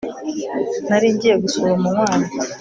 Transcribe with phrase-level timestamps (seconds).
[0.87, 2.27] nari ngiye gusura umunywanyi